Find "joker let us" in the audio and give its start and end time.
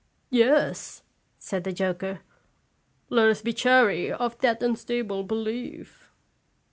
1.71-3.43